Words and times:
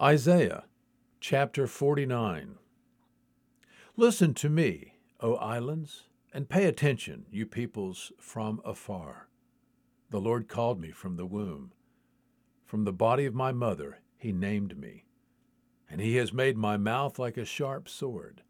Isaiah 0.00 0.62
chapter 1.18 1.66
49. 1.66 2.54
Listen 3.96 4.32
to 4.34 4.48
me, 4.48 4.92
O 5.18 5.34
islands, 5.34 6.04
and 6.32 6.48
pay 6.48 6.66
attention, 6.66 7.26
you 7.32 7.44
peoples 7.46 8.12
from 8.20 8.60
afar. 8.64 9.28
The 10.10 10.20
Lord 10.20 10.46
called 10.46 10.80
me 10.80 10.92
from 10.92 11.16
the 11.16 11.26
womb. 11.26 11.72
From 12.64 12.84
the 12.84 12.92
body 12.92 13.24
of 13.24 13.34
my 13.34 13.50
mother, 13.50 13.98
he 14.16 14.30
named 14.30 14.78
me. 14.78 15.06
And 15.90 16.00
he 16.00 16.14
has 16.14 16.32
made 16.32 16.56
my 16.56 16.76
mouth 16.76 17.18
like 17.18 17.36
a 17.36 17.44
sharp 17.44 17.88
sword. 17.88 18.42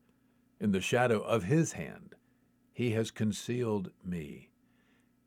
In 0.61 0.73
the 0.73 0.83
shadow 0.83 1.21
of 1.21 1.45
his 1.45 1.73
hand, 1.73 2.15
he 2.75 2.91
has 2.91 3.11
concealed 3.11 3.91
me. 4.05 4.51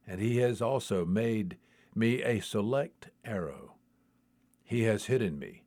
And 0.05 0.21
he 0.21 0.38
has 0.38 0.61
also 0.61 1.03
made 1.03 1.57
me 1.95 2.21
a 2.21 2.41
select 2.41 3.09
arrow. 3.25 3.77
He 4.63 4.83
has 4.83 5.05
hidden 5.05 5.39
me 5.39 5.63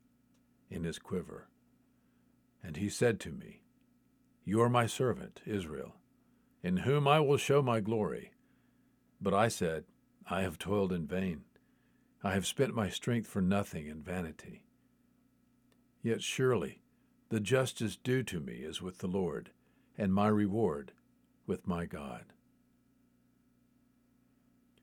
in 0.70 0.84
his 0.84 0.98
quiver. 0.98 1.48
And 2.62 2.76
he 2.76 2.88
said 2.88 3.20
to 3.20 3.30
me, 3.30 3.60
You 4.44 4.60
are 4.62 4.70
my 4.70 4.86
servant, 4.86 5.40
Israel, 5.46 5.96
in 6.62 6.78
whom 6.78 7.06
I 7.06 7.20
will 7.20 7.36
show 7.36 7.62
my 7.62 7.80
glory. 7.80 8.32
But 9.20 9.34
I 9.34 9.48
said, 9.48 9.84
I 10.28 10.42
have 10.42 10.58
toiled 10.58 10.92
in 10.92 11.06
vain. 11.06 11.42
I 12.22 12.32
have 12.32 12.46
spent 12.46 12.74
my 12.74 12.88
strength 12.88 13.28
for 13.28 13.42
nothing 13.42 13.86
in 13.86 14.02
vanity. 14.02 14.64
Yet 16.02 16.22
surely 16.22 16.80
the 17.28 17.40
justice 17.40 17.96
due 17.96 18.22
to 18.24 18.40
me 18.40 18.54
is 18.54 18.80
with 18.80 18.98
the 18.98 19.06
Lord, 19.06 19.50
and 19.98 20.14
my 20.14 20.28
reward 20.28 20.92
with 21.46 21.66
my 21.66 21.84
God. 21.84 22.24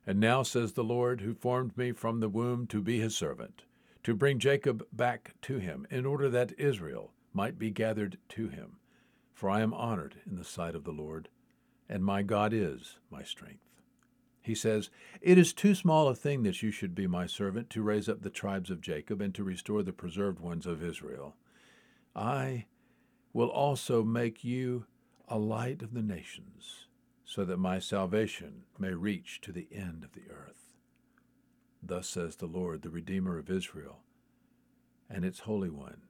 And 0.06 0.20
now 0.20 0.44
says 0.44 0.74
the 0.74 0.84
Lord, 0.84 1.22
who 1.22 1.34
formed 1.34 1.78
me 1.78 1.92
from 1.92 2.20
the 2.20 2.30
womb 2.30 2.68
to 2.68 2.82
be 2.82 3.00
his 3.00 3.16
servant, 3.16 3.64
to 4.04 4.16
bring 4.16 4.40
Jacob 4.40 4.86
back 4.92 5.36
to 5.44 5.58
him, 5.58 5.86
in 5.90 6.06
order 6.06 6.30
that 6.30 6.58
Israel 6.60 7.14
might 7.34 7.60
be 7.60 7.72
gathered 7.72 8.18
to 8.30 8.48
him. 8.48 8.78
For 9.34 9.50
I 9.50 9.62
am 9.62 9.74
honored 9.74 10.18
in 10.30 10.36
the 10.36 10.44
sight 10.44 10.76
of 10.76 10.84
the 10.84 10.92
Lord, 10.92 11.30
and 11.90 12.04
my 12.04 12.22
God 12.22 12.54
is 12.54 12.98
my 13.10 13.24
strength. 13.24 13.64
He 14.42 14.56
says, 14.56 14.90
It 15.22 15.38
is 15.38 15.54
too 15.54 15.76
small 15.76 16.08
a 16.08 16.16
thing 16.16 16.44
that 16.44 16.64
you 16.64 16.72
should 16.72 16.96
be 16.96 17.08
my 17.08 17.28
servant 17.28 17.70
to 17.72 17.84
raise 17.84 18.10
up 18.10 18.22
the 18.22 18.30
tribes 18.30 18.72
of 18.72 18.82
Jacob 18.82 19.22
and 19.22 19.34
to 19.36 19.44
restore 19.44 19.84
the 19.84 19.94
preserved 19.94 20.40
ones 20.40 20.66
of 20.66 20.84
Israel. 20.84 21.36
I 22.16 22.66
will 23.34 23.50
also 23.50 24.04
make 24.04 24.44
you 24.44 24.86
a 25.28 25.38
light 25.38 25.82
of 25.82 25.94
the 25.94 26.02
nations, 26.02 26.88
so 27.24 27.46
that 27.46 27.58
my 27.58 27.80
salvation 27.80 28.64
may 28.78 28.94
reach 28.94 29.40
to 29.42 29.52
the 29.52 29.68
end 29.72 30.04
of 30.04 30.14
the 30.14 30.30
earth. 30.30 30.71
Thus 31.84 32.08
says 32.08 32.36
the 32.36 32.46
Lord, 32.46 32.82
the 32.82 32.90
Redeemer 32.90 33.38
of 33.38 33.50
Israel, 33.50 34.04
and 35.10 35.26
its 35.26 35.42
Holy 35.42 35.70
One, 35.70 36.02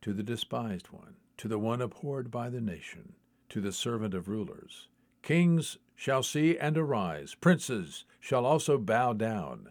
to 0.00 0.12
the 0.12 0.22
despised 0.22 0.88
one, 0.88 1.16
to 1.36 1.48
the 1.48 1.58
one 1.58 1.80
abhorred 1.80 2.30
by 2.30 2.48
the 2.48 2.60
nation, 2.60 3.14
to 3.50 3.60
the 3.60 3.72
servant 3.72 4.14
of 4.14 4.28
rulers. 4.28 4.88
Kings 5.22 5.78
shall 5.94 6.22
see 6.22 6.58
and 6.58 6.76
arise, 6.76 7.34
princes 7.34 8.04
shall 8.18 8.46
also 8.46 8.78
bow 8.78 9.12
down, 9.12 9.68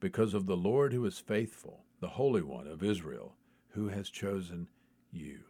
because 0.00 0.34
of 0.34 0.46
the 0.46 0.56
Lord 0.56 0.92
who 0.92 1.06
is 1.06 1.18
faithful, 1.18 1.84
the 2.00 2.08
Holy 2.08 2.42
One 2.42 2.66
of 2.66 2.82
Israel, 2.82 3.36
who 3.70 3.88
has 3.88 4.10
chosen 4.10 4.68
you. 5.10 5.40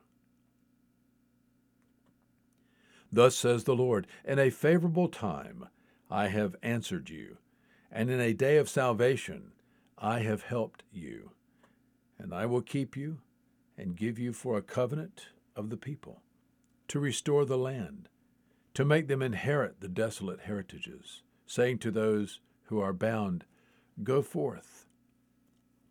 Thus 3.11 3.35
says 3.35 3.65
the 3.65 3.75
Lord, 3.75 4.07
In 4.25 4.39
a 4.39 4.51
favorable 4.51 5.09
time 5.09 5.67
I 6.11 6.29
have 6.29 6.57
answered 6.63 7.11
you, 7.11 7.39
and 7.93 8.11
in 8.11 8.21
a 8.21 8.33
day 8.33 8.57
of 8.57 8.71
salvation 8.71 9.53
I 9.99 10.21
have 10.21 10.45
helped 10.45 10.83
you. 10.91 11.33
And 12.19 12.35
I 12.35 12.47
will 12.47 12.63
keep 12.63 12.97
you 12.97 13.19
and 13.77 13.97
give 13.97 14.19
you 14.19 14.33
for 14.33 14.57
a 14.57 14.63
covenant 14.63 15.29
of 15.55 15.69
the 15.69 15.77
people, 15.77 16.23
to 16.89 16.99
restore 16.99 17.45
the 17.45 17.59
land, 17.59 18.09
to 18.75 18.85
make 18.85 19.09
them 19.09 19.23
inherit 19.23 19.81
the 19.81 19.89
desolate 19.89 20.41
heritages, 20.41 21.23
saying 21.47 21.79
to 21.79 21.91
those 21.91 22.41
who 22.65 22.81
are 22.81 22.93
bound, 22.93 23.45
Go 24.03 24.23
forth. 24.23 24.87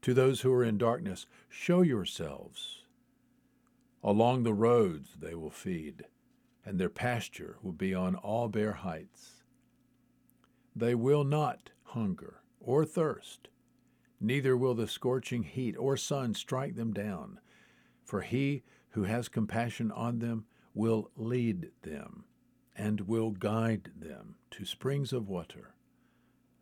To 0.01 0.13
those 0.15 0.41
who 0.41 0.51
are 0.51 0.63
in 0.63 0.79
darkness, 0.79 1.27
show 1.47 1.81
yourselves. 1.81 2.79
Along 4.03 4.41
the 4.41 4.53
roads 4.53 5.11
they 5.19 5.35
will 5.35 5.51
feed, 5.51 6.05
and 6.65 6.79
their 6.79 6.89
pasture 6.89 7.57
will 7.61 7.71
be 7.71 7.93
on 7.93 8.15
all 8.15 8.47
bare 8.47 8.73
heights. 8.73 9.43
They 10.75 10.95
will 10.95 11.23
not 11.23 11.69
hunger 11.91 12.41
or 12.59 12.85
thirst, 12.85 13.47
neither 14.19 14.55
will 14.55 14.75
the 14.75 14.87
scorching 14.87 15.43
heat 15.43 15.75
or 15.77 15.97
sun 15.97 16.33
strike 16.33 16.75
them 16.75 16.93
down, 16.93 17.39
for 18.03 18.21
he 18.21 18.63
who 18.91 19.03
has 19.03 19.27
compassion 19.27 19.91
on 19.91 20.19
them 20.19 20.45
will 20.73 21.09
lead 21.15 21.71
them 21.81 22.23
and 22.75 23.01
will 23.01 23.31
guide 23.31 23.91
them 23.97 24.35
to 24.49 24.65
springs 24.65 25.11
of 25.11 25.27
water. 25.27 25.75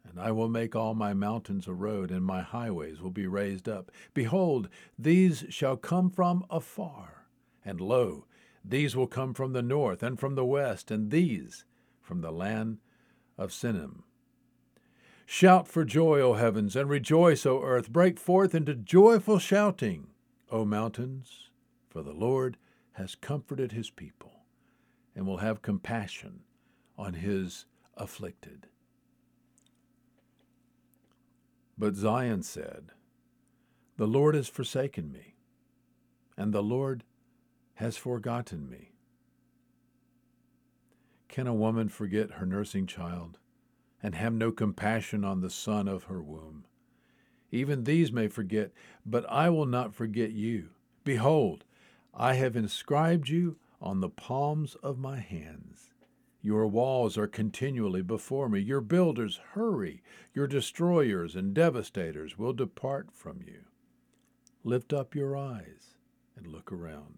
And 0.09 0.19
I 0.19 0.31
will 0.31 0.49
make 0.49 0.75
all 0.75 0.95
my 0.95 1.13
mountains 1.13 1.67
a 1.67 1.73
road, 1.73 2.09
and 2.09 2.25
my 2.25 2.41
highways 2.41 2.99
will 2.99 3.11
be 3.11 3.27
raised 3.27 3.69
up. 3.69 3.91
Behold, 4.13 4.69
these 4.97 5.45
shall 5.49 5.77
come 5.77 6.09
from 6.09 6.45
afar, 6.49 7.27
and 7.63 7.79
lo, 7.79 8.25
these 8.65 8.95
will 8.95 9.07
come 9.07 9.33
from 9.33 9.53
the 9.53 9.61
north 9.61 10.01
and 10.01 10.19
from 10.19 10.35
the 10.35 10.45
west, 10.45 10.89
and 10.89 11.11
these 11.11 11.65
from 12.01 12.21
the 12.21 12.31
land 12.31 12.79
of 13.37 13.51
Sinim. 13.51 14.03
Shout 15.31 15.67
for 15.67 15.85
joy, 15.85 16.19
O 16.21 16.33
heavens, 16.33 16.75
and 16.75 16.89
rejoice, 16.89 17.45
O 17.45 17.61
earth. 17.61 17.91
Break 17.91 18.17
forth 18.17 18.55
into 18.55 18.73
joyful 18.73 19.37
shouting, 19.37 20.07
O 20.49 20.65
mountains, 20.65 21.51
for 21.87 22.01
the 22.01 22.13
Lord 22.13 22.57
has 22.93 23.13
comforted 23.13 23.71
his 23.71 23.91
people 23.91 24.41
and 25.15 25.27
will 25.27 25.37
have 25.37 25.61
compassion 25.61 26.39
on 26.97 27.13
his 27.13 27.65
afflicted. 27.95 28.65
But 31.77 31.93
Zion 31.93 32.41
said, 32.41 32.89
The 33.97 34.07
Lord 34.07 34.33
has 34.33 34.47
forsaken 34.47 35.11
me, 35.11 35.35
and 36.37 36.51
the 36.51 36.63
Lord 36.63 37.03
has 37.75 37.97
forgotten 37.97 38.67
me. 38.67 38.93
Can 41.27 41.45
a 41.45 41.53
woman 41.53 41.87
forget 41.87 42.31
her 42.31 42.47
nursing 42.47 42.87
child 42.87 43.37
and 44.01 44.15
have 44.15 44.33
no 44.33 44.51
compassion 44.51 45.23
on 45.23 45.41
the 45.41 45.49
son 45.49 45.87
of 45.87 46.05
her 46.05 46.21
womb? 46.21 46.65
Even 47.51 47.83
these 47.83 48.11
may 48.11 48.27
forget, 48.27 48.71
but 49.05 49.25
I 49.29 49.49
will 49.49 49.65
not 49.65 49.93
forget 49.93 50.31
you. 50.31 50.69
Behold, 51.03 51.63
I 52.13 52.35
have 52.35 52.55
inscribed 52.55 53.29
you 53.29 53.57
on 53.81 54.01
the 54.01 54.09
palms 54.09 54.75
of 54.83 54.99
my 54.99 55.19
hands. 55.19 55.93
Your 56.41 56.67
walls 56.67 57.17
are 57.17 57.27
continually 57.27 58.01
before 58.01 58.47
me. 58.47 58.59
Your 58.59 58.81
builders 58.81 59.39
hurry. 59.53 60.01
Your 60.33 60.47
destroyers 60.47 61.35
and 61.35 61.53
devastators 61.53 62.37
will 62.37 62.53
depart 62.53 63.09
from 63.13 63.41
you. 63.45 63.65
Lift 64.63 64.93
up 64.93 65.15
your 65.15 65.35
eyes 65.35 65.95
and 66.37 66.47
look 66.47 66.71
around. 66.71 67.17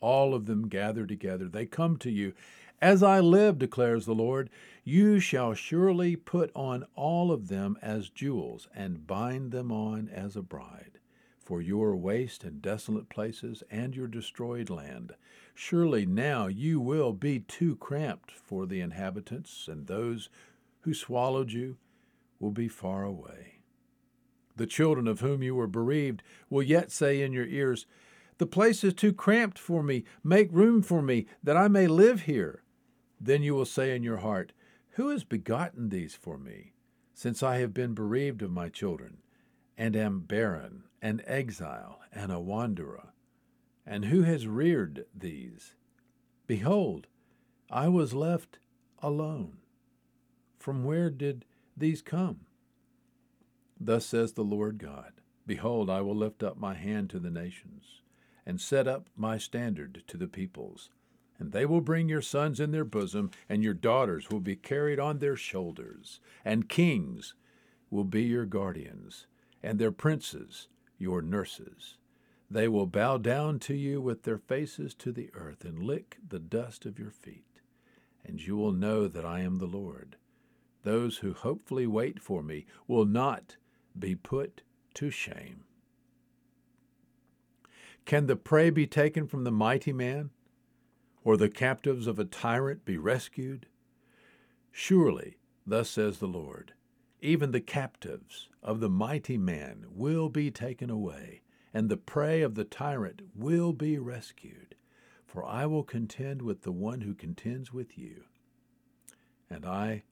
All 0.00 0.34
of 0.34 0.46
them 0.46 0.68
gather 0.68 1.06
together. 1.06 1.48
They 1.48 1.64
come 1.64 1.96
to 1.98 2.10
you. 2.10 2.34
As 2.82 3.00
I 3.00 3.20
live, 3.20 3.60
declares 3.60 4.06
the 4.06 4.14
Lord, 4.14 4.50
you 4.82 5.20
shall 5.20 5.54
surely 5.54 6.16
put 6.16 6.50
on 6.52 6.84
all 6.96 7.30
of 7.30 7.46
them 7.46 7.78
as 7.80 8.08
jewels 8.08 8.66
and 8.74 9.06
bind 9.06 9.52
them 9.52 9.70
on 9.70 10.08
as 10.08 10.34
a 10.34 10.42
bride 10.42 10.98
for 11.38 11.62
your 11.62 11.94
waste 11.94 12.42
and 12.42 12.60
desolate 12.60 13.08
places 13.08 13.62
and 13.70 13.94
your 13.94 14.08
destroyed 14.08 14.68
land. 14.68 15.14
Surely 15.54 16.04
now 16.04 16.48
you 16.48 16.80
will 16.80 17.12
be 17.12 17.38
too 17.38 17.76
cramped 17.76 18.32
for 18.32 18.66
the 18.66 18.80
inhabitants, 18.80 19.68
and 19.68 19.86
those 19.86 20.28
who 20.80 20.92
swallowed 20.92 21.52
you 21.52 21.76
will 22.40 22.50
be 22.50 22.66
far 22.66 23.04
away. 23.04 23.60
The 24.56 24.66
children 24.66 25.06
of 25.06 25.20
whom 25.20 25.40
you 25.40 25.54
were 25.54 25.68
bereaved 25.68 26.24
will 26.50 26.64
yet 26.64 26.90
say 26.90 27.22
in 27.22 27.32
your 27.32 27.46
ears, 27.46 27.86
The 28.38 28.46
place 28.46 28.82
is 28.82 28.94
too 28.94 29.12
cramped 29.12 29.58
for 29.58 29.84
me. 29.84 30.02
Make 30.24 30.48
room 30.50 30.82
for 30.82 31.00
me, 31.00 31.26
that 31.44 31.56
I 31.56 31.68
may 31.68 31.86
live 31.86 32.22
here. 32.22 32.62
Then 33.24 33.44
you 33.44 33.54
will 33.54 33.64
say 33.64 33.94
in 33.94 34.02
your 34.02 34.16
heart, 34.16 34.52
Who 34.92 35.10
has 35.10 35.22
begotten 35.22 35.90
these 35.90 36.16
for 36.16 36.36
me, 36.36 36.72
since 37.14 37.40
I 37.40 37.58
have 37.58 37.72
been 37.72 37.94
bereaved 37.94 38.42
of 38.42 38.50
my 38.50 38.68
children, 38.68 39.18
and 39.78 39.94
am 39.94 40.20
barren 40.20 40.84
an 41.00 41.22
exile 41.24 42.00
and 42.12 42.32
a 42.32 42.40
wanderer. 42.40 43.12
And 43.86 44.06
who 44.06 44.22
has 44.22 44.48
reared 44.48 45.06
these? 45.14 45.74
Behold, 46.48 47.06
I 47.70 47.88
was 47.88 48.12
left 48.12 48.58
alone. 49.00 49.58
From 50.58 50.82
where 50.82 51.08
did 51.08 51.44
these 51.76 52.02
come? 52.02 52.40
Thus 53.80 54.04
says 54.04 54.32
the 54.32 54.44
Lord 54.44 54.78
God 54.78 55.12
Behold, 55.46 55.88
I 55.88 56.00
will 56.00 56.14
lift 56.16 56.42
up 56.42 56.56
my 56.56 56.74
hand 56.74 57.10
to 57.10 57.20
the 57.20 57.30
nations, 57.30 58.02
and 58.44 58.60
set 58.60 58.88
up 58.88 59.08
my 59.16 59.38
standard 59.38 60.02
to 60.08 60.16
the 60.16 60.28
peoples. 60.28 60.90
And 61.42 61.50
they 61.50 61.66
will 61.66 61.80
bring 61.80 62.08
your 62.08 62.22
sons 62.22 62.60
in 62.60 62.70
their 62.70 62.84
bosom, 62.84 63.32
and 63.48 63.64
your 63.64 63.74
daughters 63.74 64.30
will 64.30 64.38
be 64.38 64.54
carried 64.54 65.00
on 65.00 65.18
their 65.18 65.34
shoulders, 65.34 66.20
and 66.44 66.68
kings 66.68 67.34
will 67.90 68.04
be 68.04 68.22
your 68.22 68.46
guardians, 68.46 69.26
and 69.60 69.76
their 69.76 69.90
princes 69.90 70.68
your 70.98 71.20
nurses. 71.20 71.96
They 72.48 72.68
will 72.68 72.86
bow 72.86 73.18
down 73.18 73.58
to 73.58 73.74
you 73.74 74.00
with 74.00 74.22
their 74.22 74.38
faces 74.38 74.94
to 74.94 75.10
the 75.10 75.30
earth 75.34 75.64
and 75.64 75.82
lick 75.82 76.18
the 76.28 76.38
dust 76.38 76.86
of 76.86 76.96
your 76.96 77.10
feet, 77.10 77.60
and 78.24 78.40
you 78.40 78.56
will 78.56 78.70
know 78.70 79.08
that 79.08 79.24
I 79.24 79.40
am 79.40 79.56
the 79.56 79.66
Lord. 79.66 80.14
Those 80.84 81.18
who 81.18 81.32
hopefully 81.32 81.88
wait 81.88 82.22
for 82.22 82.44
me 82.44 82.66
will 82.86 83.04
not 83.04 83.56
be 83.98 84.14
put 84.14 84.62
to 84.94 85.10
shame. 85.10 85.64
Can 88.04 88.28
the 88.28 88.36
prey 88.36 88.70
be 88.70 88.86
taken 88.86 89.26
from 89.26 89.42
the 89.42 89.50
mighty 89.50 89.92
man, 89.92 90.30
or 91.24 91.36
the 91.36 91.48
captives 91.48 92.06
of 92.06 92.18
a 92.18 92.24
tyrant 92.24 92.84
be 92.84 92.96
rescued? 92.96 93.66
Surely, 94.70 95.36
thus 95.66 95.90
says 95.90 96.18
the 96.18 96.26
Lord, 96.26 96.74
even 97.20 97.52
the 97.52 97.60
captives 97.60 98.48
of 98.62 98.80
the 98.80 98.88
mighty 98.88 99.38
man 99.38 99.84
will 99.90 100.28
be 100.28 100.50
taken 100.50 100.90
away, 100.90 101.42
and 101.72 101.88
the 101.88 101.96
prey 101.96 102.42
of 102.42 102.54
the 102.54 102.64
tyrant 102.64 103.22
will 103.34 103.72
be 103.72 103.98
rescued. 103.98 104.74
For 105.24 105.44
I 105.44 105.64
will 105.64 105.84
contend 105.84 106.42
with 106.42 106.62
the 106.62 106.72
one 106.72 107.00
who 107.02 107.14
contends 107.14 107.72
with 107.72 107.96
you, 107.96 108.24
and 109.48 109.64
I 109.64 110.02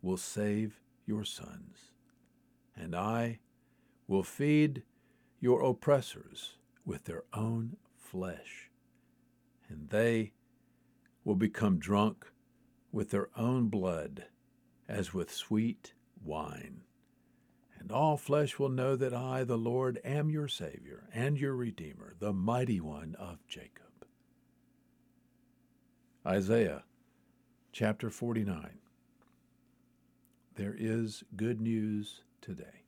will 0.00 0.16
save 0.16 0.80
your 1.06 1.24
sons, 1.24 1.92
and 2.76 2.94
I 2.94 3.40
will 4.06 4.22
feed 4.22 4.84
your 5.40 5.62
oppressors 5.62 6.56
with 6.84 7.04
their 7.04 7.24
own 7.32 7.78
flesh, 7.96 8.70
and 9.68 9.88
they 9.88 10.32
will 11.24 11.36
become 11.36 11.78
drunk 11.78 12.26
with 12.92 13.10
their 13.10 13.28
own 13.36 13.68
blood 13.68 14.24
as 14.88 15.14
with 15.14 15.32
sweet 15.32 15.94
wine. 16.24 16.82
And 17.78 17.90
all 17.90 18.16
flesh 18.16 18.58
will 18.58 18.68
know 18.68 18.96
that 18.96 19.14
I, 19.14 19.44
the 19.44 19.56
Lord, 19.56 20.00
am 20.04 20.28
your 20.28 20.48
Savior 20.48 21.08
and 21.14 21.38
your 21.38 21.54
Redeemer, 21.54 22.14
the 22.18 22.32
mighty 22.32 22.80
one 22.80 23.16
of 23.18 23.46
Jacob. 23.46 24.06
Isaiah 26.26 26.84
chapter 27.72 28.10
49. 28.10 28.78
There 30.56 30.74
is 30.76 31.24
good 31.36 31.60
news 31.60 32.22
today. 32.42 32.79